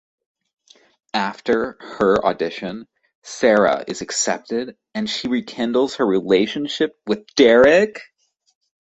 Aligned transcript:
After 1.13 1.77
her 1.79 2.25
audition, 2.25 2.87
Sara 3.21 3.85
is 3.87 4.01
accepted 4.01 4.75
and 4.95 5.07
she 5.07 5.27
rekindles 5.27 5.97
her 5.97 6.05
relationship 6.07 6.99
with 7.05 7.27
Derek. 7.35 8.01